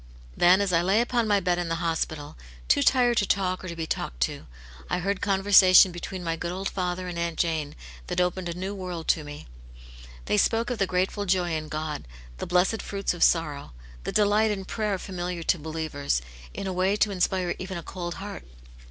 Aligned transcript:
Then 0.35 0.61
as 0.61 0.73
I 0.73 0.81
lay 0.81 0.99
upon 0.99 1.27
my 1.27 1.39
bed 1.39 1.59
in 1.59 1.69
the 1.69 1.75
hospital, 1.75 2.35
too 2.67 2.81
tired 2.81 3.17
to 3.17 3.27
talk 3.27 3.63
or 3.63 3.67
to 3.67 3.75
be 3.75 3.85
talked 3.85 4.19
to, 4.21 4.47
I 4.89 4.97
heard 4.97 5.21
conversation 5.21 5.91
between 5.91 6.23
my 6.23 6.35
good 6.35 6.51
old 6.51 6.69
father 6.69 7.07
and 7.07 7.19
Aunt 7.19 7.37
Jane, 7.37 7.75
that 8.07 8.19
opened 8.19 8.49
a 8.49 8.55
new 8.55 8.73
world 8.73 9.07
to 9.09 9.23
me. 9.23 9.45
They 10.25 10.37
spoke 10.37 10.71
of 10.71 10.79
the 10.79 10.87
grateful 10.87 11.27
joy 11.27 11.53
in 11.53 11.67
God, 11.67 12.07
the 12.39 12.47
blessed 12.47 12.81
fruits 12.81 13.13
of 13.13 13.21
sorrow, 13.23 13.73
the 14.03 14.11
delight 14.11 14.49
in 14.49 14.65
prayer 14.65 14.97
familiar 14.97 15.43
to 15.43 15.59
believers, 15.59 16.23
in 16.51 16.65
a 16.65 16.73
way 16.73 16.95
to 16.95 17.11
inspire 17.11 17.53
even 17.59 17.77
a 17.77 17.83
cold 17.83 18.15
heart. 18.15 18.43